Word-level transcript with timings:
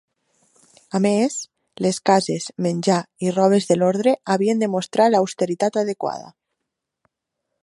A 0.99 1.01
més, 1.05 1.35
les 1.87 1.99
cases, 2.11 2.49
menjar 2.67 2.97
i 3.27 3.35
robes 3.37 3.69
de 3.73 3.79
l'orde 3.81 4.17
havien 4.37 4.65
de 4.67 4.73
mostrar 4.79 5.11
l'austeritat 5.13 5.83
adequada. 5.87 6.33